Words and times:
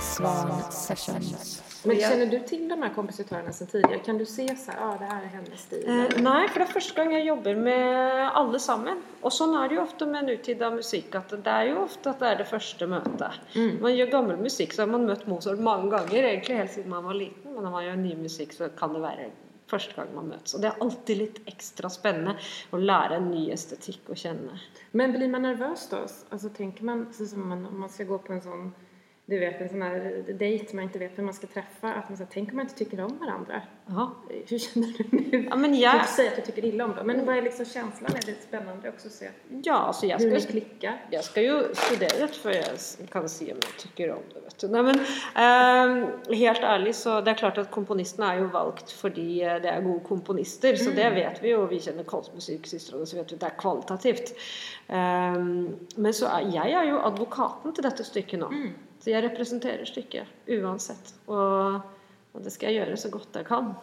Svan 0.00 0.62
Sessions. 0.70 1.62
Men 1.84 1.96
känner 1.96 2.26
du 2.26 2.40
till 2.40 2.68
de 2.68 2.82
här 2.82 2.94
kompositörerna 2.94 3.52
sedan 3.52 3.66
tidigare? 3.66 3.98
Kan 3.98 4.18
du 4.18 4.26
se 4.26 4.56
så 4.56 4.70
här, 4.70 4.80
ja 4.80 4.88
ah, 4.88 4.96
det 4.98 5.04
här 5.04 5.22
är 5.22 5.26
hennes 5.26 5.60
stil? 5.60 5.84
Eh, 5.88 6.22
nei, 6.22 6.48
for 6.48 6.60
det 6.60 6.66
er 6.66 6.72
første 6.72 6.96
gang 6.96 7.12
jeg 7.12 7.26
jobber 7.26 7.56
med 7.60 8.30
alle 8.40 8.60
sammen. 8.60 9.02
Og 9.20 9.32
sånn 9.34 9.54
er 9.58 9.68
det 9.68 9.78
jo 9.78 9.84
ofte 9.84 10.08
med 10.08 10.28
nutida 10.30 10.70
musikk, 10.72 11.14
at 11.20 11.34
det 11.36 11.54
er 11.54 11.70
jo 11.72 11.82
ofte 11.84 12.14
at 12.14 12.22
det 12.24 12.30
er 12.30 12.40
det 12.40 12.48
første 12.48 12.88
møtet. 12.88 13.40
Mm. 13.54 13.72
Man 13.84 13.96
gjør 13.96 14.12
gammel 14.16 14.40
musikk, 14.40 14.72
så 14.72 14.84
har 14.84 14.92
man 14.94 15.04
møtt 15.10 15.26
Mozart 15.28 15.60
mange 15.60 15.90
ganger, 15.92 16.30
egentlig 16.32 16.60
helt 16.62 16.76
siden 16.76 16.94
man 16.94 17.04
var 17.04 17.18
liten. 17.20 17.52
Men 17.52 17.66
når 17.66 17.74
man 17.76 17.88
gjør 17.88 17.98
ny 18.00 18.14
musikk, 18.24 18.56
så 18.56 18.70
kan 18.78 18.96
det 18.96 19.04
være 19.04 19.28
første 19.70 19.96
gang 19.96 20.14
man 20.14 20.30
møtes. 20.32 20.56
Og 20.56 20.64
det 20.64 20.70
er 20.70 20.80
alltid 20.84 21.20
litt 21.20 21.42
ekstra 21.50 21.90
spennende 21.92 22.36
å 22.72 22.80
lære 22.80 23.20
en 23.20 23.30
ny 23.32 23.46
estetikk 23.54 24.10
å 24.12 24.18
kjenne. 24.18 24.58
Men 24.92 25.14
blir 25.14 25.30
man 25.32 25.46
nervös 25.46 25.88
då? 25.90 26.04
Alltså 26.30 26.48
tänker 26.48 26.84
man, 26.84 27.06
så 27.12 27.26
som 27.26 27.48
man, 27.48 27.66
om 27.66 27.80
man 27.80 27.88
ska 27.88 28.04
gå 28.04 28.18
på 28.18 28.32
en 28.32 28.42
sån, 28.42 28.72
du 29.26 29.38
vet 29.38 29.60
en 29.60 29.68
sån 29.68 29.82
här 29.82 30.24
dejt 30.38 30.74
man 30.76 30.82
inte 30.84 30.98
vet 30.98 31.18
vem 31.18 31.24
man 31.24 31.34
ska 31.34 31.46
träffa, 31.46 31.92
att 31.94 32.08
man 32.08 32.16
säger, 32.16 32.30
tänk 32.32 32.48
om 32.50 32.56
man 32.56 32.64
inte 32.66 32.74
tycker 32.78 33.00
om 33.00 33.18
varandra? 33.18 33.62
Jaha. 33.86 34.10
Hur 34.48 34.58
känner 34.58 34.88
du 34.98 35.04
nu? 35.16 35.46
Ja, 35.50 35.56
men 35.56 35.72
Du 35.72 35.78
jeg, 35.78 35.94
inte 35.94 36.08
säga 36.08 36.30
att 36.30 36.36
du 36.36 36.42
tycker 36.42 36.64
illa 36.64 36.84
om 36.84 36.94
dem, 36.94 37.06
men 37.06 37.26
vad 37.26 37.36
är 37.36 37.42
liksom 37.42 37.64
känslan? 37.66 38.10
Är 38.16 38.26
det 38.26 38.42
spännande 38.48 38.88
också 38.88 39.06
att 39.08 39.12
se 39.14 39.30
ja, 39.64 39.74
altså 39.74 40.06
jeg 40.06 40.18
hur 40.18 40.30
ni 40.30 40.40
skal 40.40 40.50
klickar? 40.52 40.98
Jeg 41.10 41.24
skal 41.24 41.44
jo 41.44 41.56
studere 41.74 42.18
det 42.26 42.36
før 42.36 42.50
jeg 42.52 42.74
s- 42.76 42.98
kan 43.12 43.28
si 43.28 43.44
om 43.52 43.58
jeg 43.64 43.74
tykker 43.78 44.12
om 44.12 44.22
det. 44.34 44.42
vet 44.44 44.60
du. 44.60 44.68
Nei, 44.68 44.82
men 44.82 45.00
eh, 45.44 46.36
Helt 46.38 46.62
ærlig 46.64 46.94
så 46.94 47.20
det 47.24 47.32
er 47.34 47.40
klart 47.40 47.58
at 47.58 47.70
komponistene 47.70 48.26
er 48.34 48.38
jo 48.44 48.50
valgt 48.52 48.92
fordi 48.92 49.40
eh, 49.42 49.56
det 49.62 49.70
er 49.72 49.80
gode 49.84 50.04
komponister. 50.04 50.76
Så 50.76 50.90
det 50.90 51.10
vet 51.16 51.42
vi 51.42 51.50
jo. 51.56 51.64
Vi 51.66 51.80
kjenner 51.80 52.04
Kolsmusikksøstrene, 52.04 53.06
så 53.06 53.16
vet 53.16 53.30
vi 53.32 53.36
at 53.36 53.40
det 53.40 53.48
er 53.52 53.56
kvalitativt. 53.60 54.34
Eh, 54.88 55.44
men 55.96 56.12
så 56.12 56.28
jeg 56.52 56.72
er 56.76 56.90
jo 56.92 57.00
advokaten 57.08 57.72
til 57.74 57.84
dette 57.88 58.04
stykket 58.04 58.38
nå. 58.44 58.50
Så 59.04 59.10
jeg 59.12 59.20
representerer 59.26 59.84
stykket 59.84 60.48
uansett. 60.48 61.10
Og, 61.28 61.82
og 62.32 62.44
det 62.44 62.52
skal 62.54 62.72
jeg 62.72 62.80
gjøre 62.80 62.96
så 62.96 63.10
godt 63.12 63.36
jeg 63.36 63.44
kan. 63.44 63.74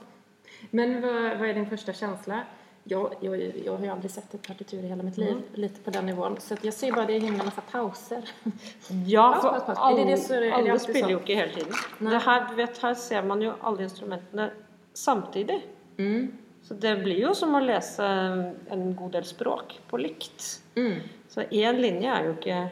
Men 0.72 0.96
vad, 1.02 1.38
vad 1.38 1.50
är 1.50 1.54
din 1.54 1.70
första 1.70 1.94
känsla? 1.94 2.42
Jag, 2.84 3.14
jag, 3.22 3.42
jag 3.66 3.78
har 3.78 3.84
ju 3.86 3.92
aldrig 3.92 4.12
sett 4.12 4.34
ett 4.34 4.48
partitur 4.48 4.84
i 4.84 4.88
hela 4.88 5.04
mitt 5.04 5.18
liv, 5.18 5.38
lite 5.54 5.82
på 5.82 5.92
den 5.92 6.06
nivån. 6.06 6.40
Så 6.40 6.54
att 6.54 6.64
jag 6.64 6.74
ser 6.74 6.92
bara 6.92 7.06
det 7.06 7.14
i 7.14 7.20
himlen 7.20 7.46
massa 7.46 7.62
pauser. 7.62 8.30
Ja, 9.06 9.32
Pass, 9.34 9.42
for 9.42 9.50
pass, 9.52 9.66
pass. 9.66 9.78
Er 9.78 9.82
alle, 9.82 10.04
det 10.04 10.12
det 10.12 10.18
så- 10.18 10.94
sånn? 10.94 11.12
jo 11.12 11.20
ikke 11.20 11.36
hele 11.36 11.54
tiden. 11.54 11.74
Nei. 12.00 12.14
Det 12.18 12.48
du 12.50 12.56
vet, 12.56 12.78
her 12.78 12.94
ser 12.94 13.24
man 13.24 13.42
jo 13.42 13.54
alle 13.62 13.84
instrumentene 13.84 14.50
samtidig. 14.94 15.62
Mm. 15.98 16.32
Så 16.64 16.74
det 16.74 16.96
blir 17.04 17.22
jo 17.22 17.34
som 17.38 17.54
å 17.56 17.62
lese 17.62 18.04
en 18.70 18.96
god 18.96 19.12
del 19.12 19.26
språk 19.26 19.80
på 19.88 19.98
likt. 20.02 20.62
Mm. 20.76 21.02
Så 21.30 21.42
én 21.52 21.82
linje 21.82 22.10
er 22.10 22.26
jo 22.26 22.38
ikke 22.40 22.70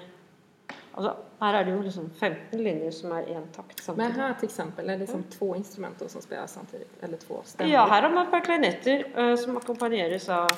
Altså, 0.94 1.16
her 1.40 1.54
er 1.54 1.64
det 1.66 1.72
jo 1.72 1.82
liksom 1.82 2.10
15 2.20 2.60
linjer 2.64 2.92
som 2.92 3.12
er 3.12 3.24
én 3.24 3.46
takt 3.56 3.88
Men 3.88 3.96
samtidig. 3.98 4.22
här 4.22 4.34
till 4.34 4.50
exempel 4.50 4.90
är 4.90 4.94
det 4.94 5.00
liksom 5.00 5.24
två 5.24 5.56
instrument 5.56 6.12
som 6.12 6.22
spelas 6.22 6.54
samtidigt, 6.54 7.04
eller 7.04 7.18
två 7.18 7.42
stämmor. 7.46 7.74
Ja, 7.74 7.86
her 7.86 8.02
har 8.02 8.10
man 8.10 8.26
et 8.26 8.32
par 8.32 8.40
klarinetter 8.40 9.06
eh, 9.18 9.36
som 9.36 9.58
akkompagneres 9.58 10.30
av 10.30 10.50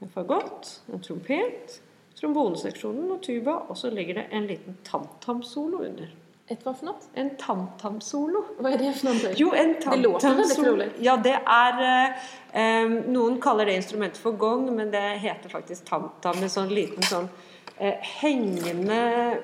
en 0.00 0.08
fagott, 0.08 0.80
en 0.92 1.00
trompet, 1.00 1.80
tromboneseksjonen 2.20 3.10
og 3.10 3.22
tuba, 3.22 3.54
og 3.68 3.76
så 3.78 3.90
ligger 3.90 4.14
det 4.14 4.26
en 4.30 4.46
liten 4.46 4.76
tam-tam-solo 4.84 5.78
under. 5.84 6.14
Ett 6.50 6.64
vad 6.64 6.78
för 6.78 6.86
något? 6.86 7.08
En 7.14 7.30
tam-tam-solo. 7.36 8.44
Vad 8.58 8.72
är 8.72 8.78
det 8.78 8.92
för 8.92 9.04
någonting? 9.04 9.32
Jo, 9.36 9.52
en 9.54 9.72
Det 9.90 9.96
låter 9.96 10.28
väldigt 10.28 10.54
tam-tam-solo. 10.56 10.72
roligt. 10.72 10.94
Ja, 10.98 11.16
det 11.16 11.38
er 11.46 11.82
eh, 12.52 12.82
eh, 12.82 12.90
Noen 13.06 13.40
kaller 13.40 13.66
det 13.66 13.74
instrumentet 13.76 14.18
for 14.18 14.32
gong, 14.32 14.76
men 14.76 14.90
det 14.90 15.00
heter 15.18 15.48
faktisk 15.48 15.84
tam-tam. 15.84 16.42
En 16.42 16.50
sånn 16.50 16.68
liten 16.74 17.02
sånn 17.02 17.28
eh, 17.76 17.94
hengende, 18.22 19.38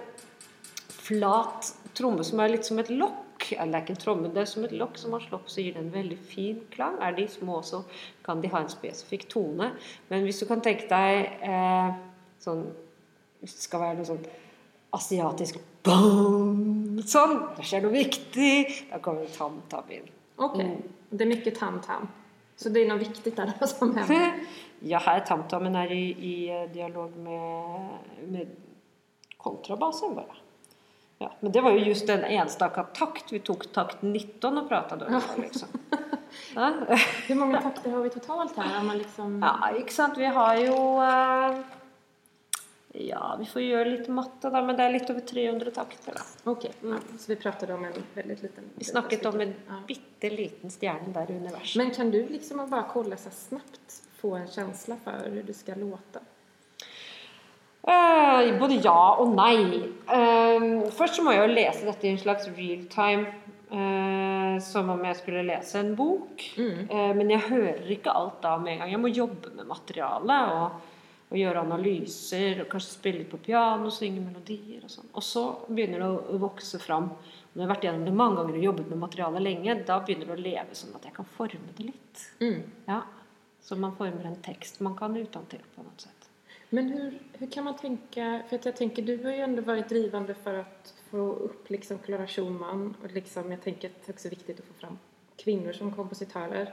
flat 1.05 1.75
tromme 1.97 2.25
som 2.27 2.41
er 2.43 2.55
litt 2.55 2.69
som 2.69 2.81
et 2.83 2.91
lokk. 2.93 3.21
Eller 3.53 3.73
det 3.73 3.79
er 3.79 3.85
ikke 3.85 3.97
en 3.97 4.05
tromme, 4.05 4.31
det 4.33 4.45
er 4.45 4.49
som 4.49 4.65
et 4.65 4.73
lokk 4.79 4.97
som 5.01 5.17
slår 5.21 5.43
på, 5.43 5.53
så 5.53 5.65
gir 5.65 5.75
det 5.77 5.83
en 5.83 5.93
veldig 5.93 6.17
fin 6.31 6.63
klang. 6.73 6.97
Er 7.03 7.17
de 7.17 7.27
små, 7.29 7.61
så 7.67 7.83
kan 8.25 8.41
de 8.41 8.51
ha 8.53 8.63
en 8.63 8.73
spesifikk 8.73 9.29
tone. 9.33 9.73
Men 10.09 10.25
hvis 10.25 10.41
du 10.41 10.47
kan 10.49 10.65
tenke 10.65 10.89
deg 10.91 11.45
eh, 11.45 12.01
sånn 12.45 12.67
Hvis 13.45 13.59
det 13.59 13.65
skal 13.67 13.83
være 13.83 13.97
noe 13.99 14.09
sånn 14.09 14.23
asiatisk 14.97 15.59
bang, 15.85 17.03
Sånn! 17.05 17.35
Det 17.59 17.67
skjer 17.67 17.83
noe 17.85 17.93
viktig. 17.93 18.53
Da 18.89 19.01
kommer 19.05 19.29
tam-tam 19.35 19.91
inn. 19.93 20.07
Okej. 20.41 20.65
Mm. 20.65 20.95
Det 21.11 21.25
är 21.25 21.29
mycket 21.29 21.59
tam-tam. 21.59 22.09
Så 22.57 22.69
det 22.69 22.81
är 22.81 22.89
något 22.89 23.03
viktigt 23.03 23.37
där 23.37 23.53
som 23.67 23.97
händer. 23.97 24.33
Ja, 24.85 25.01
tam-tamen 25.01 25.77
er 25.81 25.93
i, 25.93 26.05
i 26.13 26.35
eh, 26.53 26.71
dialog 26.73 27.17
med, 27.17 27.89
med 28.29 28.51
kontrabasen 29.37 30.15
bare. 30.15 30.44
Ja, 31.25 31.33
men 31.41 31.53
det 31.53 31.61
var 31.61 31.71
jo 31.71 31.79
just 31.79 32.09
en 32.09 32.25
enstaka 32.25 32.83
takt. 32.83 33.33
Vi 33.33 33.39
tok 33.41 33.71
takt 33.73 34.03
19 34.03 34.59
og 34.59 34.69
pratet 34.69 35.03
om 35.03 35.21
liksom. 35.41 35.69
Ja. 36.55 36.73
Hur 37.27 37.35
många 37.35 37.61
takter 37.63 37.91
har 37.91 38.03
vi 38.03 38.11
totalt 38.11 38.57
här? 38.57 38.81
Om 38.81 38.87
man 38.87 38.99
liksom... 38.99 39.43
ja, 39.43 39.85
sant. 39.89 40.19
Vi 40.19 40.25
har 40.27 40.57
jo 40.57 41.03
eh, 41.03 41.61
Ja, 42.89 43.37
vi 43.39 43.47
får 43.47 43.63
gjøre 43.63 43.91
litt 43.91 44.09
matte, 44.09 44.51
da, 44.51 44.61
men 44.63 44.77
det 44.77 44.85
er 44.85 44.93
litt 44.95 45.09
over 45.11 45.25
300 45.31 45.71
takter. 45.75 46.21
Okej, 46.45 46.71
ja, 46.83 46.99
så 47.19 47.33
vi 47.33 47.37
pratade 47.37 47.75
om 47.75 47.85
en 47.85 48.05
väldigt 48.15 48.43
liten... 48.43 48.69
Vi 48.75 48.85
snakket 48.85 49.27
om 49.27 49.41
en 49.41 49.55
Ja. 49.69 49.81
bitte 49.89 50.31
liten 50.31 50.71
stjerne 50.71 51.15
der 51.15 51.31
i 51.31 51.37
universet. 51.37 51.77
Men 51.81 51.91
kan 51.91 52.11
du 52.11 52.21
liksom 52.29 52.71
bara 52.71 52.85
kolla 52.93 53.17
så 53.17 53.31
snabbt 53.31 54.03
få 54.19 54.35
en 54.35 54.49
känsla 54.49 54.97
för 55.05 55.31
hur 55.31 55.43
det 55.43 55.55
ska 55.55 55.75
låta? 55.75 56.21
Eh, 57.87 58.59
både 58.59 58.79
ja 58.85 59.01
og 59.21 59.35
nei. 59.37 59.83
Eh, 60.09 60.69
først 60.97 61.19
så 61.19 61.25
må 61.25 61.35
jeg 61.35 61.43
jo 61.45 61.55
lese 61.55 61.85
dette 61.89 62.07
i 62.09 62.13
en 62.15 62.23
slags 62.23 62.49
real 62.57 62.87
time. 62.93 63.27
eh, 63.75 64.61
som 64.61 64.91
om 64.91 65.01
jeg 65.05 65.17
skulle 65.19 65.43
lese 65.43 65.79
en 65.81 65.95
bok. 65.99 66.43
Eh, 66.91 67.13
men 67.17 67.31
jeg 67.31 67.41
hører 67.49 67.89
ikke 67.91 68.13
alt 68.15 68.37
da 68.43 68.57
med 68.59 68.73
en 68.73 68.79
gang. 68.85 68.91
Jeg 68.93 69.01
må 69.03 69.09
jobbe 69.11 69.51
med 69.57 69.67
materialet 69.67 70.53
og, 70.55 70.77
og 71.33 71.39
gjøre 71.41 71.65
analyser. 71.65 72.61
Og 72.63 72.69
kanskje 72.71 72.93
spille 72.93 73.19
litt 73.23 73.33
på 73.33 73.41
piano, 73.43 73.91
synge 73.91 74.23
melodier 74.23 74.85
og 74.87 74.93
sånn. 74.93 75.11
Og 75.13 75.27
så 75.27 75.45
begynner 75.67 76.05
det 76.05 76.13
å 76.37 76.39
vokse 76.45 76.79
fram. 76.79 77.11
Når 77.55 77.61
jeg 77.63 77.67
har 77.67 77.75
vært 77.75 77.85
gjennom 77.89 78.07
det 78.07 78.15
mange 78.19 78.37
ganger 78.41 78.57
og 78.61 78.65
jobbet 78.69 78.89
med 78.93 79.03
materialet 79.03 79.43
lenge, 79.43 79.77
da 79.87 79.99
begynner 80.07 80.31
det 80.31 80.39
å 80.39 80.45
leve 80.45 80.79
sånn 80.79 80.95
at 80.99 81.05
jeg 81.11 81.15
kan 81.19 81.29
forme 81.37 81.75
det 81.79 81.91
litt. 81.91 82.25
Mm. 82.41 82.63
Ja. 82.89 83.03
Så 83.65 83.77
man 83.81 83.95
former 83.99 84.27
en 84.29 84.41
tekst 84.45 84.81
man 84.85 84.97
kan 84.99 85.17
utantill 85.17 85.63
på 85.75 85.83
något 85.83 86.01
sätt. 86.01 86.14
Men 86.71 86.89
hur, 86.89 87.19
hur 87.33 87.47
kan 87.47 87.65
man 87.65 87.77
tänka, 87.77 88.43
för 88.49 88.57
att 88.57 88.65
jag 88.65 88.77
tänker 88.77 89.03
du 89.03 89.25
har 89.25 89.31
ju 89.31 89.39
ändå 89.39 89.63
varit 89.63 89.89
drivande 89.89 90.35
för 90.35 90.55
att 90.55 90.95
få 91.11 91.19
upp 91.19 91.71
liksom 91.71 91.99
Clara 91.99 92.27
Schumann 92.27 92.95
och 93.03 93.13
liksom, 93.13 93.51
jag 93.51 93.63
tänker 93.63 93.89
att 93.89 93.95
det 94.07 94.11
är 94.11 94.15
också 94.15 94.29
viktigt 94.29 94.61
att 94.61 94.67
få 94.67 94.75
fram 94.75 94.99
kvinnor 95.37 95.73
som 95.73 95.93
kompositörer. 95.93 96.73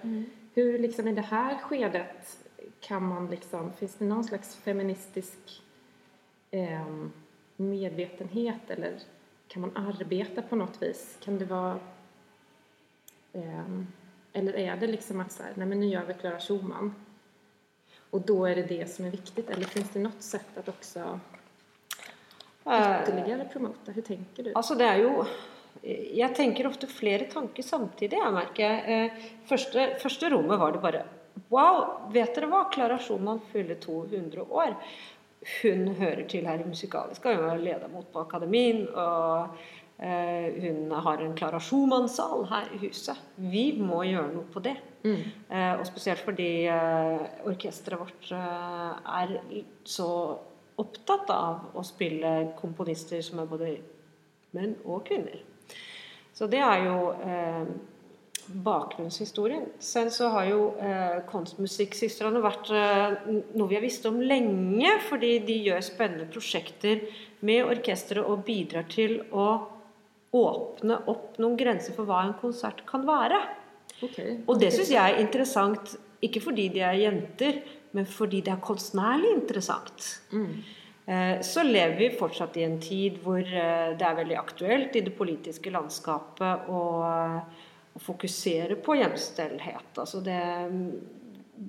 Hur 0.54 0.80
liksom 0.80 1.08
i 1.08 1.14
det 1.14 1.22
här 1.22 1.58
skedet 1.58 2.38
kan 2.80 3.04
man 3.04 3.28
liksom, 3.28 3.74
finns 3.74 3.96
det 3.96 4.06
någon 4.06 4.24
slags 4.24 4.56
feministisk 4.56 5.62
ehm, 6.52 7.12
medvetenhet 7.56 8.70
eller 8.70 9.00
kan 9.48 9.62
man 9.62 9.78
arbeta 9.78 10.42
på 10.42 10.56
något 10.56 10.82
vis? 10.82 11.18
Kan 11.24 11.38
det 11.38 11.46
vara 11.46 11.80
ehm, 13.34 13.88
eller 14.34 14.54
är 14.54 14.78
det 14.78 14.88
liksom 14.88 15.20
att 15.20 15.32
så 15.32 15.44
här, 15.44 15.54
nej 15.56 15.68
men 15.68 15.80
nu 15.80 15.86
gör 15.86 16.06
vi 16.06 16.14
Clara 16.14 16.40
Schumann 16.40 16.94
och 18.12 18.22
då 18.22 18.46
är 18.46 18.56
det 18.56 18.64
det 18.64 18.92
som 18.92 19.06
är 19.06 19.12
viktigt 19.12 19.50
eller 19.50 19.66
finns 19.66 19.90
det 19.90 20.00
något 20.00 20.22
sätt 20.24 20.58
att 20.58 20.70
också 20.70 21.20
eh, 22.66 23.02
ytterligare 23.02 23.50
promota? 23.54 23.92
Hur 23.92 24.02
tänker 24.02 24.44
du? 24.44 24.54
Alltså 24.54 24.76
det 24.76 24.86
är 24.86 24.98
ju 24.98 25.24
eh, 25.82 26.18
jag 26.20 26.36
tänker 26.36 26.68
ofta 26.68 26.88
flera 26.88 27.26
tankar 27.26 27.64
samtidigt. 27.64 28.20
Jag 28.20 28.34
märker. 28.34 28.90
Eh, 28.90 29.12
första, 29.46 29.88
första 30.00 30.30
rummet 30.30 30.60
var 30.60 30.72
det 30.72 30.78
bara 30.78 31.04
Wow, 31.48 32.12
vet 32.14 32.36
du 32.36 32.46
vad? 32.46 32.74
Clara 32.74 32.98
Schumann 32.98 33.40
fyller 33.52 33.76
200 33.76 34.44
år. 34.44 34.76
Hon 35.62 35.88
hör 35.88 36.26
till 36.30 36.48
här 36.48 36.60
i 36.60 36.66
Musikaliska. 36.66 37.36
hon 37.36 37.50
er 37.50 37.58
ledamot 37.58 38.14
på 38.14 38.20
akademin 38.20 38.88
och 38.88 39.48
hun 40.02 40.90
har 41.06 41.22
en 41.22 41.36
Clara 41.38 41.60
Schumann-sal 41.62 42.48
her 42.50 42.72
i 42.74 42.80
huset. 42.82 43.20
Vi 43.38 43.68
må 43.78 44.02
gjøre 44.08 44.32
noe 44.34 44.48
på 44.50 44.64
det. 44.66 44.74
Eh, 45.50 45.74
og 45.80 45.86
spesielt 45.90 46.22
fordi 46.26 46.66
eh, 46.70 47.22
orkesteret 47.50 48.02
vårt 48.02 48.32
eh, 48.38 49.14
er 49.22 49.32
så 49.88 50.10
opptatt 50.82 51.30
av 51.34 51.78
å 51.78 51.84
spille 51.86 52.52
komponister 52.60 53.22
som 53.26 53.42
er 53.42 53.50
både 53.50 53.72
menn 54.58 54.76
og 54.86 55.06
kvinner. 55.08 55.42
Så 56.34 56.48
det 56.50 56.62
er 56.64 56.86
jo 56.86 57.12
eh, 57.26 57.66
bakgrunnshistorien. 58.66 59.68
Sen 59.82 60.12
så 60.14 60.30
har 60.36 60.48
jo 60.50 60.72
eh, 60.82 61.20
Konstmusikksøstrene 61.30 62.42
vært 62.44 62.72
eh, 62.74 63.20
noe 63.58 63.70
vi 63.70 63.78
har 63.78 63.86
visst 63.86 64.06
om 64.10 64.22
lenge, 64.22 64.96
fordi 65.10 65.38
de 65.48 65.60
gjør 65.68 65.86
spennende 65.86 66.30
prosjekter 66.32 67.06
med 67.46 67.66
orkesteret 67.66 68.26
og 68.26 68.46
bidrar 68.48 68.86
til 68.92 69.20
å 69.34 69.48
åpne 70.32 70.98
opp 71.12 71.40
noen 71.42 71.58
grenser 71.60 71.96
for 71.96 72.08
hva 72.08 72.24
en 72.26 72.38
konsert 72.40 72.86
kan 72.88 73.04
være. 73.08 73.40
Okej. 74.02 74.42
Og 74.48 74.60
det 74.62 74.72
syns 74.74 74.94
jeg 74.94 75.16
er 75.16 75.22
interessant, 75.22 75.96
ikke 76.24 76.42
fordi 76.44 76.70
de 76.76 76.84
er 76.86 77.00
jenter, 77.02 77.60
men 77.98 78.08
fordi 78.08 78.40
det 78.46 78.54
er 78.54 78.64
kunstnerlig 78.64 79.34
interessant. 79.36 80.08
Mm. 80.32 80.62
Eh, 81.06 81.42
så 81.44 81.64
lever 81.68 81.98
vi 82.00 82.12
fortsatt 82.16 82.58
i 82.62 82.66
en 82.68 82.78
tid 82.82 83.18
hvor 83.24 83.42
eh, 83.42 83.92
det 83.98 84.08
er 84.08 84.20
veldig 84.22 84.38
aktuelt 84.40 84.96
i 84.96 85.04
det 85.04 85.16
politiske 85.18 85.74
landskapet 85.74 86.70
å, 86.72 86.84
å 87.92 88.04
fokusere 88.06 88.78
på 88.86 88.96
jämställdhet. 89.02 89.92
Altså 89.98 90.22
det, 90.24 90.40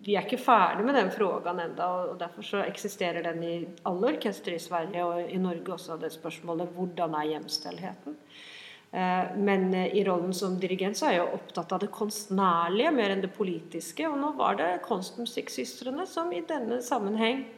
vi 0.00 0.16
är 0.16 0.22
inte 0.22 0.36
färdiga 0.36 0.86
med 0.86 0.94
den 0.94 1.10
frågan 1.10 1.60
ända 1.60 1.92
och 1.92 2.16
därför 2.16 2.42
så 2.42 2.56
existerar 2.56 3.22
den 3.22 3.42
i 3.42 3.68
alla 3.82 4.06
orkester 4.06 4.52
i 4.52 4.58
Sverige 4.58 5.04
och 5.04 5.20
i 5.20 5.38
Norge 5.38 5.72
också, 5.72 5.96
det 5.96 6.10
frågan 6.10 6.66
hvordan 6.74 7.14
är 7.14 7.24
jämställdheten? 7.24 8.16
Eh, 8.90 9.36
men 9.36 9.74
eh, 9.74 9.86
i 9.86 10.04
rollen 10.04 10.34
som 10.34 10.60
dirigent 10.60 10.96
så 10.96 11.06
är 11.06 11.12
jag 11.12 11.32
upptatt 11.32 11.72
av 11.72 11.78
det 11.78 11.86
konstnärliga 11.86 12.90
mer 12.90 13.10
än 13.10 13.20
det 13.20 13.28
politiska 13.28 14.10
och 14.10 14.18
nu 14.18 14.32
var 14.32 14.54
det 14.54 14.80
konstmusiksystrarna 14.84 16.06
som 16.06 16.32
i 16.32 16.40
denna 16.40 16.80
sammanhang 16.80 17.48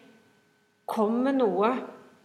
kom 0.84 1.22
med 1.22 1.34
något 1.34 1.78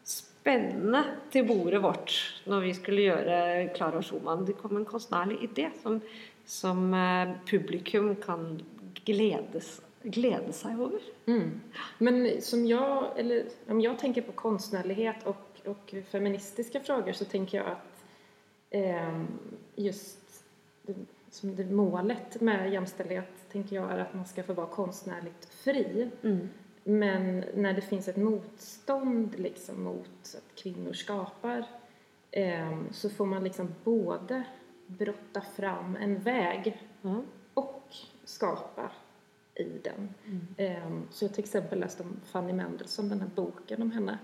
spännande 0.04 1.04
till 1.32 1.48
bordet 1.48 1.84
vårt 1.84 2.42
när 2.44 2.60
vi 2.60 2.74
skulle 2.74 3.02
göra 3.02 3.68
Klara 3.68 4.04
Schumann. 4.04 4.46
Det 4.46 4.54
kom 4.54 4.78
en 4.78 4.86
konstnärlig 4.86 5.44
idé 5.44 5.70
som, 5.84 6.02
som 6.46 6.94
eh, 6.94 7.50
publikum 7.50 8.16
kan 8.16 8.64
glädjas 9.06 9.82
glede 10.04 10.54
sig 10.54 10.74
över. 10.74 11.02
Mm. 11.26 11.62
Men 11.98 12.42
som 12.42 12.66
jag, 12.66 13.20
eller 13.20 13.46
om 13.68 13.82
jag 13.82 14.00
tänker 14.00 14.22
på 14.22 14.32
konstnärlighet 14.32 15.28
och, 15.28 15.62
och 15.66 15.96
feministiska 16.12 16.80
frågor 16.80 17.12
så 17.12 17.26
tänker 17.26 17.58
jag 17.58 17.68
att 17.68 18.06
eh, 18.70 19.24
just 19.76 20.44
det, 20.82 20.96
som 21.30 21.56
det 21.56 21.66
målet 21.66 22.42
med 22.42 22.74
jämställdhet 22.74 23.52
tänker 23.52 23.76
jag 23.76 23.92
är 23.92 23.98
att 23.98 24.14
man 24.14 24.26
ska 24.26 24.44
få 24.44 24.54
vara 24.54 24.68
konstnärligt 24.68 25.46
fri. 25.46 26.10
Mm. 26.24 26.50
Men 26.84 27.44
när 27.56 27.74
det 27.74 27.82
finns 27.82 28.08
ett 28.08 28.18
motstånd 28.18 29.40
liksom 29.40 29.84
mot 29.84 30.36
att 30.38 30.56
kvinnor 30.56 30.94
skapar 30.94 31.66
eh, 32.32 32.80
så 32.92 33.10
får 33.10 33.26
man 33.26 33.44
liksom 33.44 33.76
både 33.84 34.44
brotta 34.88 35.42
fram 35.42 35.96
en 35.96 36.20
väg 36.20 36.82
mm. 37.04 37.22
och 37.54 37.84
skapa 38.24 38.92
i 39.60 39.80
den. 39.84 40.10
Mm. 40.58 41.08
Så 41.12 41.26
jag 41.26 41.34
till 41.34 41.44
exempel 41.44 41.80
läste 41.80 42.04
om 42.04 42.22
Fanny 42.26 42.54
Mendelssohn, 42.54 43.10
den 43.10 43.22
här 43.22 43.30
boken 43.36 43.82
om 43.82 43.92
henne 43.92 44.20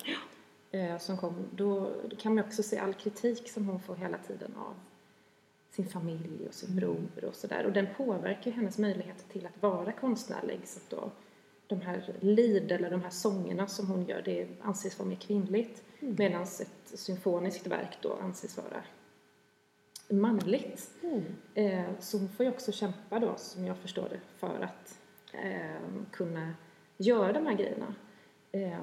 eh, 0.71 0.97
som 0.97 1.17
kom. 1.17 1.35
Då, 1.51 1.91
kan 2.17 2.35
man 2.35 2.45
också 2.45 2.63
se 2.63 2.77
all 2.77 2.93
kritik 2.93 3.49
som 3.49 3.65
hon 3.65 3.79
får 3.79 3.95
hela 3.95 4.17
tiden 4.17 4.55
av 4.55 4.73
sin 5.69 5.85
familj 5.85 6.47
och 6.47 6.53
sin 6.53 6.69
mm. 6.69 6.79
bror 6.79 7.29
och 7.29 7.35
sådär. 7.35 7.65
Och 7.65 7.71
den 7.71 7.87
påverkar 7.97 8.51
hennes 8.51 8.77
möjligheter 8.77 9.29
till 9.29 9.45
att 9.45 9.61
vara 9.61 9.91
konstnärlig. 9.91 10.59
Så 10.65 10.79
då, 10.89 11.11
de 11.67 11.81
här 11.81 12.13
lid 12.19 12.71
eller 12.71 12.91
de 12.91 13.01
här 13.01 13.09
sångerna 13.09 13.67
som 13.67 13.87
hon 13.87 14.05
gör, 14.05 14.21
det 14.25 14.47
anses 14.61 14.99
vara 14.99 15.09
mer 15.09 15.15
kvinnligt. 15.15 15.83
Mm. 15.99 16.15
Medan 16.17 16.41
ett 16.41 16.69
symfoniskt 16.83 17.67
verk 17.67 17.97
då 18.01 18.13
anses 18.21 18.57
vara 18.57 18.83
manligt. 20.09 20.89
Mm. 21.03 21.23
Eh, 21.53 21.99
så 21.99 22.17
hon 22.17 22.29
får 22.29 22.45
ju 22.45 22.51
också 22.51 22.71
kämpa 22.71 23.19
då, 23.19 23.33
som 23.37 23.65
jag 23.65 23.77
förstår 23.77 24.09
det, 24.09 24.19
för 24.39 24.63
att 24.63 24.99
eh, 25.43 26.01
kunna 26.11 26.53
göra 26.97 27.33
de 27.33 27.45
här 27.45 27.53
grejerna. 27.53 27.95
Eh, 28.51 28.79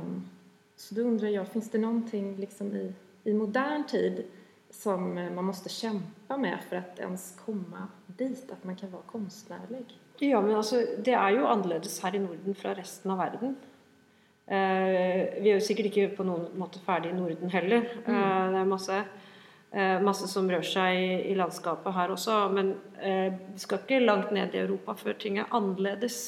så 0.77 0.95
då 0.95 1.03
undrar 1.03 1.29
jag, 1.29 1.49
finns 1.49 1.71
det 1.71 1.79
någonting 1.79 2.37
liksom 2.37 2.77
i, 2.77 2.93
i 3.25 3.35
modern 3.35 3.87
tid 3.87 4.25
som 4.71 5.15
man 5.15 5.45
måste 5.45 5.69
kämpa 5.69 6.37
med 6.37 6.59
för 6.69 6.77
att 6.77 6.99
ens 6.99 7.41
komma 7.45 7.89
dit, 8.07 8.53
att 8.53 8.65
man 8.65 8.77
kan 8.77 8.91
vara 8.91 9.03
konstnärlig? 9.03 9.99
Ja, 10.19 10.41
men 10.41 10.57
altså, 10.57 10.87
det 11.05 11.13
er 11.13 11.31
jo 11.31 11.47
annerledes 11.47 12.01
her 12.03 12.15
i 12.15 12.19
Norden 12.19 12.55
fra 12.55 12.75
resten 12.75 13.11
av 13.11 13.19
verden. 13.19 13.57
Eh, 14.47 15.41
vi 15.43 15.51
er 15.51 15.57
jo 15.57 15.65
sikkert 15.65 15.91
ikke 15.91 16.17
på 16.17 16.27
noen 16.27 16.49
måte 16.59 16.83
ferdig 16.87 17.13
i 17.13 17.17
Norden 17.17 17.51
heller. 17.51 17.87
Mm. 18.07 18.15
Eh, 18.15 18.47
det 18.53 18.61
er 18.61 18.71
masse, 18.71 18.99
eh, 18.99 19.32
masse, 20.05 20.29
som 20.29 20.51
rør 20.51 20.65
seg 20.67 20.99
i, 21.31 21.35
landskapet 21.39 21.95
her 21.97 22.13
også. 22.13 22.37
Men 22.53 22.75
eh, 23.01 23.33
vi 23.55 23.63
skal 23.63 23.81
ikke 23.81 24.03
langt 24.05 24.33
ned 24.35 24.55
i 24.55 24.61
Europa 24.61 24.97
før 24.99 25.17
ting 25.21 25.39
er 25.41 25.53
annerledes 25.55 26.19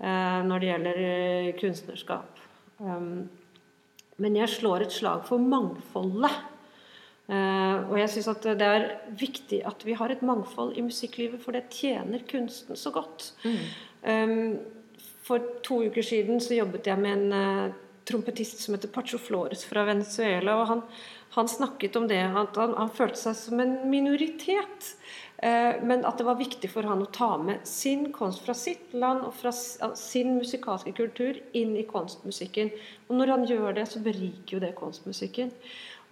eh, 0.00 0.40
når 0.46 0.62
det 0.62 0.70
gjelder 0.70 1.02
eh, 1.04 1.50
kunstnerskap. 1.60 2.40
Um, 2.78 3.28
men 4.16 4.36
jeg 4.38 4.48
slår 4.48 4.86
et 4.86 4.94
slag 4.94 5.26
for 5.28 5.42
mangfoldet. 5.42 6.32
Uh, 7.24 7.88
og 7.88 7.94
jeg 7.96 8.10
syns 8.12 8.26
at 8.34 8.46
det 8.60 8.66
er 8.68 8.82
viktig 9.16 9.62
at 9.64 9.80
vi 9.86 9.94
har 9.96 10.12
et 10.12 10.24
mangfold 10.24 10.74
i 10.76 10.84
musikklivet, 10.84 11.40
for 11.40 11.56
det 11.56 11.70
tjener 11.72 12.26
kunsten 12.28 12.76
så 12.76 12.92
godt. 12.92 13.30
Mm. 13.44 13.62
Um, 14.04 15.06
for 15.24 15.40
to 15.64 15.80
uker 15.86 16.04
siden 16.04 16.40
så 16.44 16.58
jobbet 16.58 16.86
jeg 16.90 17.00
med 17.00 17.12
en 17.16 17.72
trompetist 18.08 18.60
som 18.60 18.74
heter 18.74 18.88
Pacho 18.92 19.18
Flores 19.18 19.64
fra 19.64 19.84
Venezuela. 19.88 20.56
og 20.60 20.66
Han, 20.66 20.82
han 21.36 21.48
snakket 21.48 21.96
om 21.96 22.08
det 22.08 22.22
at 22.24 22.56
han, 22.60 22.74
han 22.78 22.92
følte 22.92 23.20
seg 23.20 23.38
som 23.38 23.62
en 23.64 23.76
minoritet. 23.90 24.94
Eh, 25.44 25.82
men 25.82 26.04
at 26.08 26.18
det 26.18 26.26
var 26.28 26.38
viktig 26.38 26.70
for 26.72 26.86
han 26.88 27.02
å 27.04 27.10
ta 27.12 27.34
med 27.40 27.66
sin 27.68 28.06
konst 28.14 28.44
fra 28.46 28.54
sitt 28.56 28.94
land 28.96 29.26
og 29.26 29.34
fra 29.36 29.52
sin 29.52 30.36
musikalske 30.38 30.94
kultur 30.96 31.40
inn 31.52 31.74
i 31.76 31.86
konstmusiken. 31.88 32.70
Og 33.08 33.18
når 33.18 33.34
han 33.34 33.48
gjør 33.50 33.80
det, 33.80 33.88
så 33.90 34.02
beriker 34.04 34.56
jo 34.56 34.62
det 34.62 34.74
konstmusiken. 34.78 35.50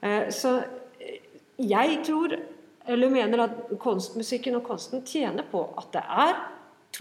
Eh, 0.01 0.27
så 0.35 0.59
eh, 0.99 1.23
jeg 1.63 2.01
tror, 2.09 2.35
eller 2.91 3.15
mener 3.15 3.47
at 3.47 3.61
konstmusiken 3.81 4.59
og 4.59 4.67
konsten 4.67 5.05
tjener 5.07 5.47
på 5.49 5.69
at 5.79 5.93
det 5.95 6.03
er 6.03 6.37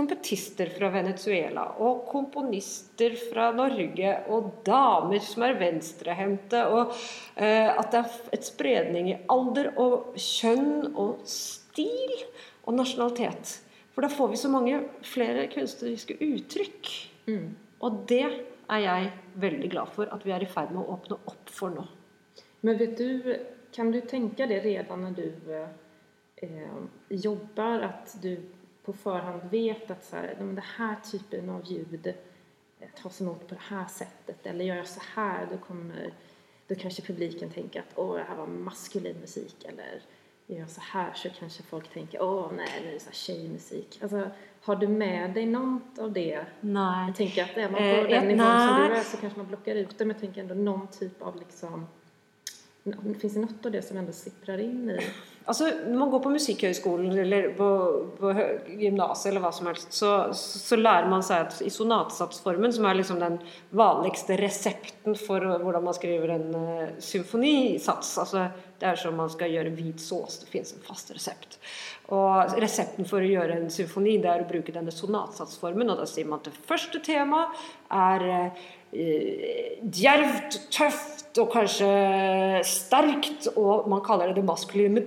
trompetister 0.01 0.69
fra 0.74 0.89
Venezuela 0.89 1.63
og 1.80 2.06
komponister 2.09 3.13
fra 3.30 3.51
Norge 3.53 4.13
og 4.33 4.63
damer 4.65 5.21
som 5.21 5.44
er 5.45 5.59
venstrehendte, 5.59 6.63
og 6.68 6.94
eh, 7.36 7.69
at 7.69 7.92
det 7.92 8.00
er 8.01 8.15
et 8.33 8.45
spredning 8.45 9.09
i 9.12 9.18
alder 9.30 9.71
og 9.77 10.15
kjønn 10.18 10.95
og 10.95 11.21
stil 11.25 12.15
og 12.65 12.77
nasjonalitet. 12.80 13.59
For 13.94 14.01
da 14.01 14.09
får 14.09 14.31
vi 14.31 14.39
så 14.42 14.50
mange 14.50 14.80
flere 15.06 15.48
kunstneriske 15.51 16.18
uttrykk. 16.18 16.92
Mm. 17.27 17.50
Og 17.81 18.03
det 18.09 18.24
er 18.25 18.81
jeg 18.81 19.12
veldig 19.36 19.69
glad 19.69 19.92
for 19.94 20.09
at 20.13 20.25
vi 20.25 20.33
er 20.33 20.42
i 20.42 20.50
ferd 20.50 20.71
med 20.74 20.81
å 20.81 20.95
åpne 20.95 21.19
opp 21.27 21.51
for 21.51 21.74
nå. 21.75 21.86
Men 22.62 22.80
vet 22.80 22.98
du 22.98 23.36
kan 23.71 23.92
du 23.92 24.01
tänka 24.01 24.48
det 24.48 24.59
redan 24.59 25.01
när 25.01 25.12
du 25.12 25.33
eh, 26.36 26.50
jobbar 27.09 27.80
att 27.80 28.18
du 28.21 28.42
på 28.83 28.93
förhand 28.93 29.41
vet 29.51 29.91
att 29.91 30.05
så 30.05 30.15
här, 30.15 30.35
den 30.37 30.61
här 30.77 30.95
typen 31.11 31.49
av 31.49 31.65
ljud 31.65 32.13
eh, 32.79 32.87
tas 33.01 33.21
emot 33.21 33.47
på 33.47 33.55
det 33.55 33.61
här 33.61 33.85
sättet 33.87 34.45
eller 34.45 34.65
gör 34.65 34.75
jag 34.75 34.87
så 34.87 35.01
här 35.15 35.47
då 35.51 35.57
kommer 35.57 36.13
då 36.67 36.75
kanske 36.75 37.01
publiken 37.01 37.49
tänker 37.49 37.79
att 37.79 37.91
åh 37.95 38.15
det 38.15 38.23
här 38.23 38.35
var 38.35 38.47
maskulin 38.47 39.17
musik 39.21 39.65
eller 39.65 40.01
gör 40.47 40.59
jag 40.59 40.69
så 40.69 40.81
här 40.81 41.13
så 41.13 41.29
kanske 41.29 41.63
folk 41.63 41.93
tänker 41.93 42.21
åh 42.21 42.51
nej 42.55 42.81
det 42.83 42.95
är 42.95 43.00
så 43.00 43.05
här 43.05 43.13
tjejmusik. 43.13 44.00
Alltså, 44.01 44.29
har 44.61 44.75
du 44.75 44.88
med 44.88 45.33
dig 45.33 45.45
något 45.45 46.00
av 46.00 46.11
det? 46.11 46.45
Nej. 46.59 47.07
Jag 47.07 47.15
tänker 47.15 47.43
att 47.43 47.57
är 47.57 47.69
man 47.69 47.81
på 47.81 47.85
eh, 47.85 48.09
den 48.09 48.27
nivån 48.27 48.67
som 48.67 48.77
du 48.77 48.95
är 48.95 49.03
så 49.03 49.17
kanske 49.17 49.39
man 49.39 49.47
blockar 49.47 49.75
ut 49.75 49.97
det 49.97 50.05
men 50.05 50.15
jag 50.15 50.21
tänker 50.21 50.41
ändå 50.41 50.55
någon 50.55 50.88
typ 50.88 51.21
av 51.21 51.39
liksom 51.39 51.88
Finns 53.19 53.33
det 53.33 53.39
något 53.39 53.65
av 53.65 53.71
det 53.71 53.81
som 53.81 53.97
ändå 53.97 54.11
sipprar 54.11 54.57
in 54.57 54.89
i? 54.89 55.00
Alltså, 55.45 55.63
när 55.63 55.98
man 55.98 56.10
går 56.10 56.19
på 56.19 56.29
Musikhögskolan 56.29 57.19
eller 57.19 57.50
på, 57.50 58.01
på 58.19 58.36
gymnasiet 58.67 59.31
eller 59.31 59.41
vad 59.41 59.55
som 59.55 59.67
helst 59.67 59.93
så, 59.93 60.33
så 60.33 60.75
lär 60.75 61.10
man 61.10 61.24
sig 61.24 61.39
att 61.39 61.62
i 61.62 61.69
sonatsatsformen 61.69 62.74
som 62.74 62.86
är 62.86 62.93
liksom 62.93 63.19
den 63.19 63.39
vanligaste 63.69 64.38
recepten 64.38 65.15
för 65.15 65.41
hur 65.41 65.81
man 65.81 65.93
skriver 65.93 66.27
en 66.27 66.55
uh, 66.55 66.89
symfonisats. 67.00 68.17
Alltså, 68.17 68.45
det 68.79 68.86
är 68.86 68.95
som 68.95 69.15
man 69.15 69.29
ska 69.29 69.48
göra 69.48 69.69
vit 69.69 70.01
sås, 70.01 70.39
det 70.39 70.51
finns 70.51 70.74
en 70.74 70.79
fast 70.88 71.12
recept. 71.12 71.60
Och 72.05 72.60
recepten 72.60 73.05
för 73.05 73.21
att 73.21 73.29
göra 73.29 73.53
en 73.53 73.71
symfoni 73.71 74.17
det 74.17 74.27
är 74.27 74.39
att 74.39 74.50
bruka 74.50 74.71
den 74.71 74.91
sonatsatsformen 74.91 75.89
och 75.89 75.98
då 75.98 76.05
säger 76.05 76.27
man 76.27 76.39
att 76.39 76.45
det 76.45 76.51
första 76.65 77.00
temat 77.00 77.48
är 77.89 78.29
uh, 78.29 78.51
djärvt, 79.81 80.71
tufft 80.71 81.38
och 81.38 81.53
kanske 81.53 82.62
starkt, 82.65 83.45
och 83.45 83.89
man 83.89 84.01
kallar 84.01 84.27
det 84.27 84.33
det 84.33 84.43
maskulina, 84.43 85.01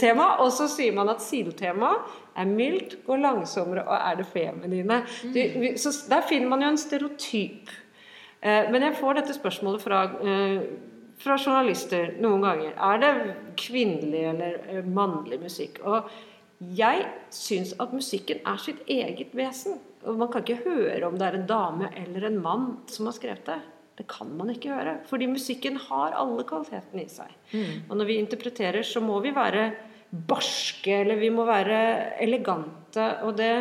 temaet. 0.00 0.42
Og 0.44 0.52
så 0.54 0.68
sier 0.70 0.94
man 0.96 1.12
at 1.12 1.22
sidotemaet 1.24 2.20
er 2.36 2.50
mildt, 2.50 2.98
går 3.06 3.22
langsommere 3.22 3.86
og 3.86 3.96
er 3.96 4.20
det 4.20 4.26
feminine. 4.32 5.00
Mm. 5.24 5.76
Så 5.80 5.94
der 6.10 6.26
finner 6.28 6.50
man 6.50 6.62
jo 6.62 6.72
en 6.74 6.80
stereotyp. 6.80 7.72
Eh, 8.44 8.70
men 8.70 8.82
jeg 8.82 8.98
får 9.00 9.20
dette 9.20 9.36
spørsmålet 9.36 9.82
fra, 9.82 10.04
eh, 10.20 10.60
fra 11.18 11.38
journalister 11.38 12.14
noen 12.20 12.44
ganger. 12.44 12.74
Er 12.76 13.00
det 13.00 13.12
kvinnelig 13.56 14.24
eller 14.34 14.58
eh, 14.68 14.84
mannlig 14.84 15.40
musikk? 15.40 15.80
Og 15.84 16.10
jeg 16.76 17.06
syns 17.30 17.74
at 17.80 17.92
musikken 17.92 18.42
er 18.46 18.60
sitt 18.60 18.82
eget 18.88 19.32
vesen. 19.36 19.80
Og 20.04 20.18
man 20.20 20.28
kan 20.28 20.44
ikke 20.44 20.64
høre 20.64 21.06
om 21.06 21.16
det 21.18 21.26
er 21.26 21.38
en 21.38 21.46
dame 21.48 21.88
eller 21.96 22.26
en 22.28 22.42
mann 22.42 22.66
som 22.86 23.06
har 23.08 23.16
skrevet 23.16 23.46
det. 23.46 23.60
Det 23.98 24.06
kan 24.10 24.30
man 24.36 24.50
ikke 24.50 24.74
høre. 24.74 24.98
Fordi 25.06 25.26
musikken 25.30 25.76
har 25.88 26.16
alle 26.18 26.44
kvalitetene 26.48 27.04
i 27.04 27.10
seg. 27.10 27.34
Mm. 27.52 27.88
Og 27.88 27.96
når 27.96 28.08
vi 28.10 28.20
interpreterer, 28.22 28.82
så 28.82 29.00
må 29.00 29.20
vi 29.22 29.34
være 29.34 29.68
barske, 30.10 31.00
eller 31.00 31.18
vi 31.18 31.30
må 31.34 31.46
være 31.46 32.20
elegante. 32.22 33.10
Og 33.22 33.36
det 33.38 33.52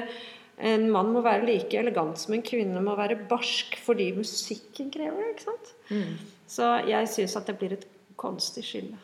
En 0.64 0.84
mann 0.92 1.10
må 1.12 1.22
være 1.26 1.48
like 1.48 1.80
elegant 1.80 2.20
som 2.22 2.36
en 2.36 2.44
kvinne 2.46 2.82
må 2.86 2.94
være 2.96 3.16
barsk 3.30 3.74
fordi 3.82 4.12
musikken 4.14 4.92
krever 4.94 5.18
det. 5.18 5.30
ikke 5.34 5.44
sant? 5.44 5.74
Mm. 5.90 6.14
Så 6.48 6.62
jag 6.88 7.10
syns 7.10 7.36
att 7.36 7.46
det 7.46 7.60
blir 7.60 7.74
ett 7.74 7.88
konstigt 8.16 8.66
skille. 8.66 8.98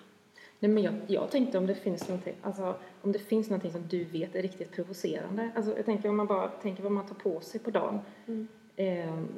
Nej, 0.60 0.72
men 0.72 0.84
jag, 0.84 0.94
jag 1.08 1.32
tänkte 1.32 1.58
om 1.58 1.66
det 1.66 1.76
finns 1.76 2.08
någonting, 2.08 2.36
alltså, 2.44 2.76
om 3.02 3.12
det 3.12 3.20
finns 3.20 3.50
någonting 3.50 3.72
som 3.72 3.88
du 3.88 4.04
vet 4.04 4.36
är 4.36 4.42
riktigt 4.42 4.72
provocerande. 4.72 5.52
Alltså, 5.56 5.78
jag 5.78 5.86
tänker 5.86 6.10
om 6.10 6.18
man 6.18 6.28
bara 6.28 6.48
tänker 6.48 6.84
vad 6.84 6.92
man 6.92 7.08
tar 7.08 7.16
på 7.16 7.42
sig 7.42 7.60
på 7.60 7.72
dagen. 7.72 8.00
Eh, 8.28 8.36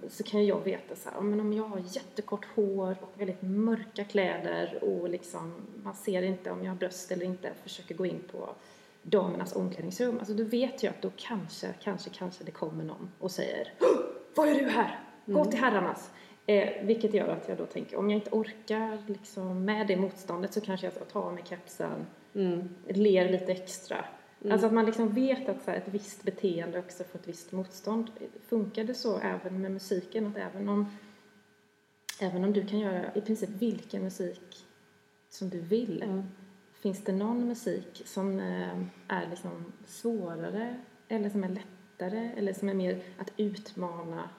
så 0.09 0.23
kan 0.23 0.45
jag 0.45 0.63
veta 0.63 0.95
så 0.95 1.09
här, 1.09 1.21
men 1.21 1.39
om 1.39 1.53
jag 1.53 1.63
har 1.63 1.79
jättekort 1.79 2.45
hår 2.55 2.95
och 3.01 3.21
väldigt 3.21 3.41
mörka 3.41 4.03
kläder 4.03 4.79
och 4.83 5.09
liksom, 5.09 5.53
man 5.83 5.93
ser 5.93 6.21
inte 6.21 6.51
om 6.51 6.63
jag 6.63 6.71
har 6.71 6.77
bröst 6.77 7.11
eller 7.11 7.25
inte, 7.25 7.51
försöker 7.63 7.95
gå 7.95 8.05
in 8.05 8.19
på 8.31 8.49
damernas 9.03 9.55
omklädningsrum. 9.55 10.17
Alltså 10.19 10.33
då 10.33 10.43
vet 10.43 10.83
jag 10.83 10.91
att 10.91 11.01
då 11.01 11.11
kanske, 11.17 11.67
kanske, 11.83 12.09
kanske 12.09 12.43
det 12.43 12.51
kommer 12.51 12.83
någon 12.83 13.11
och 13.19 13.31
säger 13.31 13.73
"Åh, 13.79 13.87
Vad 14.35 14.47
är 14.49 14.55
du 14.55 14.69
här? 14.69 14.99
Gå 15.25 15.45
till 15.45 15.59
herrarnas! 15.59 16.11
Eh, 16.45 16.85
vilket 16.85 17.13
gör 17.13 17.27
att 17.27 17.47
jag 17.49 17.57
då 17.57 17.65
tänker, 17.65 17.97
om 17.97 18.09
jag 18.09 18.17
inte 18.17 18.29
orkar 18.31 18.97
liksom, 19.07 19.65
med 19.65 19.87
det 19.87 19.97
motståndet 19.97 20.53
så 20.53 20.61
kanske 20.61 20.87
jag 20.87 21.09
tar 21.09 21.21
av 21.21 21.33
mig 21.33 21.43
kepsen, 21.49 22.05
ler 22.87 23.29
lite 23.29 23.51
extra. 23.51 24.05
Alltså 24.49 24.67
att 24.67 24.73
man 24.73 24.85
liksom 24.85 25.13
vet 25.13 25.49
att 25.49 25.63
så 25.63 25.71
här, 25.71 25.77
ett 25.77 25.87
visst 25.87 26.23
beteende 26.23 26.79
också 26.79 27.03
får 27.03 27.19
ett 27.19 27.27
visst 27.27 27.51
motstånd. 27.51 28.11
Funkar 28.47 28.83
det 28.83 28.93
så 28.93 29.19
även 29.19 29.61
med 29.61 29.71
musiken? 29.71 30.27
Att 30.27 30.37
även 30.37 30.69
om, 30.69 30.97
även 32.21 32.43
om 32.43 32.53
du 32.53 32.67
kan 32.67 32.79
göra 32.79 33.13
i 33.13 33.21
princip 33.21 33.49
vilken 33.49 34.03
musik 34.03 34.65
som 35.29 35.49
du 35.49 35.59
vill, 35.59 36.23
finns 36.73 37.03
det 37.03 37.11
någon 37.11 37.47
musik 37.47 38.01
som 38.05 38.39
eh, 38.39 38.79
är 39.07 39.27
liksom 39.29 39.73
svårare 39.85 40.75
eller 41.07 41.29
som 41.29 41.43
är 41.43 41.49
lättare 41.49 42.31
eller 42.37 42.53
som 42.53 42.69
är 42.69 42.73
mer 42.73 43.03
att 43.17 43.31
utmana 43.37 44.29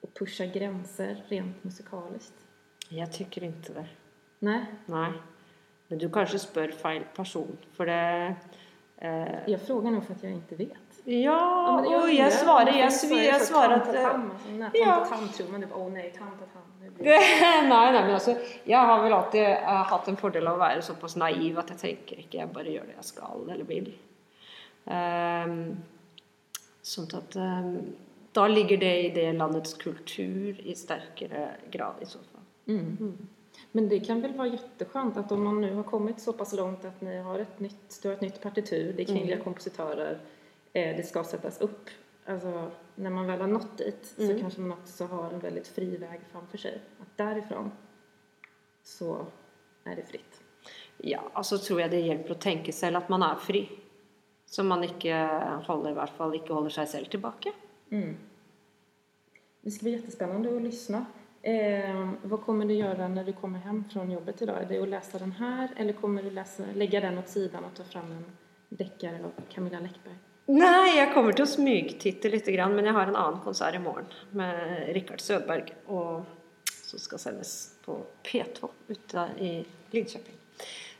och 0.00 0.14
pusha 0.14 0.46
gränser 0.46 1.24
rent 1.28 1.64
musikaliskt? 1.64 2.34
Jag 2.88 3.12
tycker 3.12 3.44
inte 3.44 3.72
det. 3.72 3.86
Nej, 4.38 4.66
Nej. 4.86 5.12
Men 5.88 5.98
du 5.98 6.10
kanske 6.10 6.38
spör 6.38 6.68
fel 6.68 7.04
person. 7.16 7.56
För 7.72 7.86
det... 7.86 8.36
Eh, 9.00 9.26
jag 9.46 9.60
frågar 9.60 9.90
nog 9.90 10.04
för 10.04 10.14
att 10.14 10.22
jag 10.22 10.32
inte 10.32 10.54
vet. 10.54 10.68
ja, 11.04 11.70
och 11.80 11.86
undrar, 11.86 12.08
jag 12.08 12.32
svarar, 12.32 12.64
det 12.64 12.78
jag, 12.78 13.00
finns 13.00 13.04
sv- 13.04 13.08
så- 13.08 13.24
jag 13.24 13.40
så 13.40 13.46
svarar 13.46 13.78
tant 13.78 13.88
att... 13.88 14.14
och 14.72 14.76
ja. 14.76 14.94
tant 14.94 15.02
och 15.12 15.18
tam 15.18 15.28
tror 15.28 15.48
man 15.48 15.64
åh 15.74 15.88
nej, 15.92 16.14
tant 16.18 16.42
och 16.42 16.48
nej, 17.04 17.68
nej, 17.68 17.92
men 17.92 18.14
alltså, 18.14 18.36
jag 18.64 18.78
har 18.78 19.02
väl 19.02 19.12
alltid 19.12 19.42
eh, 19.42 19.62
haft 19.62 20.08
en 20.08 20.16
fördel 20.16 20.46
av 20.46 20.52
att 20.52 20.58
vara 20.58 20.82
så 20.82 20.94
pass 20.94 21.16
naiv 21.16 21.58
att 21.58 21.70
jag 21.70 21.78
tänker 21.78 22.16
inte, 22.18 22.36
jag 22.36 22.48
bara 22.48 22.64
gör 22.64 22.82
det 22.84 22.92
jag 22.96 23.04
ska 23.04 23.22
eller 23.52 23.64
vill. 23.64 23.94
Um, 24.84 25.76
sånt 26.82 27.14
att 27.14 27.36
um, 27.36 27.78
då 28.32 28.46
ligger 28.46 28.76
det 28.76 29.02
i 29.02 29.10
det 29.10 29.32
landets 29.32 29.74
kultur 29.74 30.60
i 30.64 30.74
starkare 30.74 31.50
grad 31.70 31.94
i 32.00 32.06
så 32.06 32.18
fall. 32.18 32.74
Men 33.72 33.88
det 33.88 34.00
kan 34.00 34.20
väl 34.20 34.34
vara 34.34 34.48
jätteskönt 34.48 35.16
att 35.16 35.32
om 35.32 35.44
man 35.44 35.60
nu 35.60 35.74
har 35.74 35.82
kommit 35.82 36.20
så 36.20 36.32
pass 36.32 36.52
långt 36.52 36.84
att 36.84 37.00
ni 37.00 37.18
har 37.18 37.38
ett 37.38 37.60
nytt, 37.60 38.02
du 38.02 38.08
har 38.08 38.14
ett 38.14 38.20
nytt 38.20 38.40
partitur, 38.40 38.92
det 38.92 39.02
är 39.02 39.06
kvinnliga 39.06 39.40
kompositörer, 39.40 40.18
eh, 40.72 40.96
det 40.96 41.02
ska 41.02 41.24
sättas 41.24 41.60
upp. 41.60 41.88
Alltså 42.24 42.70
när 42.94 43.10
man 43.10 43.26
väl 43.26 43.40
har 43.40 43.48
nått 43.48 43.78
dit 43.78 44.14
så 44.16 44.38
kanske 44.40 44.60
man 44.60 44.78
också 44.78 45.04
har 45.04 45.30
en 45.30 45.40
väldigt 45.40 45.68
fri 45.68 45.96
väg 45.96 46.20
framför 46.32 46.58
sig. 46.58 46.80
Att 47.00 47.16
därifrån 47.16 47.70
så 48.82 49.26
är 49.84 49.96
det 49.96 50.02
fritt. 50.02 50.42
Ja, 50.96 51.30
altså 51.32 51.58
tror 51.58 51.80
jeg 51.80 51.90
det 51.90 52.00
hjelper 52.00 52.34
å 52.34 52.42
tenke 52.42 52.72
selv 52.72 52.98
at 52.98 53.08
man 53.08 53.22
er 53.22 53.38
fri. 53.40 53.62
Så 54.46 54.64
man 54.64 54.82
ikke 54.84 55.14
holder, 55.68 55.92
i 55.92 55.98
hvert 55.98 56.16
fall 56.16 56.34
ikke 56.34 56.56
holder 56.56 56.72
seg 56.74 56.88
selv 56.88 57.10
tilbake. 57.12 57.52
Det 59.60 59.70
ska 59.70 59.84
bli 59.84 59.92
jättespännande 59.92 60.56
att 60.56 60.62
lyssna. 60.62 61.06
Eh, 61.42 62.10
vad 62.22 62.42
kommer 62.42 62.64
du 62.64 62.74
göra 62.74 63.08
när 63.08 63.24
du 63.24 63.32
kommer 63.32 63.58
hem 63.58 63.84
från 63.92 64.10
jobbet 64.10 64.42
idag? 64.42 64.62
Är 64.62 64.66
det 64.66 64.82
att 64.82 64.88
läsa 64.88 65.18
den 65.18 65.32
här 65.32 65.68
eller 65.76 65.92
kommer 65.92 66.22
du 66.22 66.30
läsa, 66.30 66.62
lägga 66.74 67.00
den 67.00 67.18
åt 67.18 67.28
sidan 67.28 67.64
och 67.64 67.74
ta 67.74 67.84
fram 67.84 68.12
en 68.12 68.24
deckare 68.68 69.18
av 69.24 69.32
Camilla 69.48 69.80
Läckberg? 69.80 70.14
Nei, 70.48 70.96
jeg 70.96 71.10
kommer 71.12 71.36
til 71.36 71.44
å 71.44 71.50
smygtitte 71.50 72.30
litt, 72.32 72.46
grann, 72.48 72.72
men 72.72 72.86
jeg 72.88 72.96
har 72.96 73.10
en 73.10 73.18
annen 73.20 73.40
konsert 73.44 73.76
i 73.76 73.80
morgen 73.84 74.06
med 74.32 74.88
Rikard 74.96 75.20
Sødberg, 75.20 75.74
og 75.92 76.24
som 76.64 77.02
skal 77.02 77.20
sendes 77.20 77.52
på 77.84 77.98
P2 78.24 78.70
ute 78.88 79.26
i 79.44 79.50
Lidköping. 79.92 80.38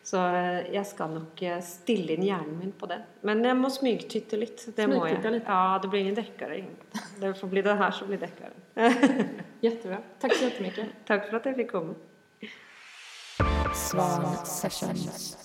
Så 0.05 0.21
eh, 0.21 0.69
jeg 0.75 0.85
skal 0.89 1.17
nok 1.17 1.41
eh, 1.49 1.63
stille 1.65 2.13
inn 2.17 2.29
hjernen 2.29 2.59
min 2.61 2.75
på 2.77 2.91
det. 2.93 3.01
Men 3.25 3.41
jeg 3.45 3.57
må 3.57 3.73
smygtitte 3.73 4.37
litt. 4.41 4.67
Det 4.77 4.85
må. 4.89 5.01
Smygtitta 5.01 5.33
litt. 5.33 5.49
Ja, 5.49 5.79
det 5.81 5.91
blir 5.93 6.05
ingen 6.05 6.21
deckare. 6.21 6.63
Det 7.17 7.33
får 7.41 7.53
bli 7.57 7.65
det 7.65 7.77
her 7.81 7.97
som 7.97 8.13
blir 8.13 8.21
deckaren. 8.21 8.67
Jättebra. 9.61 10.03
Tack 10.21 10.35
så 10.35 10.45
jättemycket. 10.45 10.87
Takk 11.07 11.31
for 11.31 11.37
at 11.41 11.47
jeg 11.47 11.57
fikk 11.57 11.71
komme. 11.73 11.95
Svan 13.75 14.47
Sessions. 14.47 15.38